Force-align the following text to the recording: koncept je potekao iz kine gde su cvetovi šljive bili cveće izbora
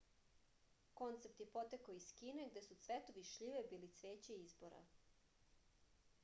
koncept 1.01 1.43
je 1.43 1.45
potekao 1.57 1.97
iz 1.97 2.07
kine 2.21 2.47
gde 2.55 2.63
su 2.69 2.77
cvetovi 2.87 3.25
šljive 3.33 3.61
bili 3.75 3.91
cveće 4.01 4.41
izbora 4.49 4.83